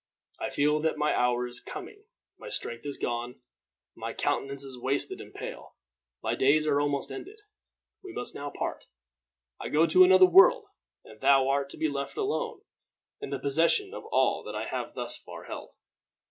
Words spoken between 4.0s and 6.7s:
countenance is wasted and pale. My days